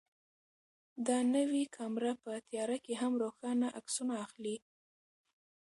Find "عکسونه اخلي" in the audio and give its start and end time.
3.79-4.55